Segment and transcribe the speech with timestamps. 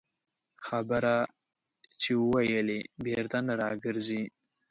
[0.65, 1.15] خبره
[2.01, 4.23] چې ووېلې، بېرته نه راګرځي